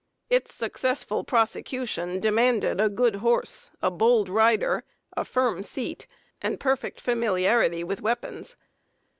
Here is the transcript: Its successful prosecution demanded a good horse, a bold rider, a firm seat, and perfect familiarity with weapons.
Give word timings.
Its 0.31 0.51
successful 0.51 1.23
prosecution 1.23 2.19
demanded 2.19 2.81
a 2.81 2.89
good 2.89 3.17
horse, 3.17 3.69
a 3.83 3.91
bold 3.91 4.29
rider, 4.29 4.83
a 5.15 5.23
firm 5.23 5.61
seat, 5.61 6.07
and 6.41 6.59
perfect 6.59 6.99
familiarity 6.99 7.83
with 7.83 8.01
weapons. 8.01 8.55